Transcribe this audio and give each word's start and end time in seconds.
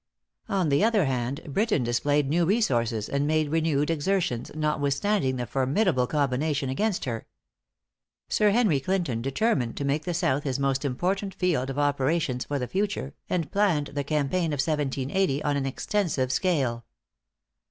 On 0.49 0.69
the 0.69 0.83
other 0.83 1.05
hand, 1.05 1.41
Britain 1.53 1.83
displayed 1.83 2.27
new 2.27 2.43
resources, 2.43 3.07
and 3.07 3.27
made 3.27 3.51
renewed 3.51 3.91
exertions, 3.91 4.49
notwithstanding 4.55 5.35
the 5.35 5.45
formidable 5.45 6.07
combination 6.07 6.71
against 6.71 7.05
her. 7.05 7.27
Sir 8.27 8.49
Henry 8.49 8.79
Clinton 8.79 9.21
determined 9.21 9.77
to 9.77 9.85
make 9.85 10.05
the 10.05 10.15
South 10.15 10.41
his 10.43 10.57
most 10.57 10.83
important 10.83 11.35
field 11.35 11.69
of 11.69 11.77
operations 11.77 12.45
for 12.45 12.57
the 12.57 12.67
future, 12.67 13.13
and 13.29 13.51
planned 13.51 13.91
the 13.93 14.03
campaign 14.03 14.53
of 14.53 14.57
1780 14.59 15.43
on 15.43 15.55
an 15.55 15.67
extensive 15.67 16.31
scale. 16.31 16.83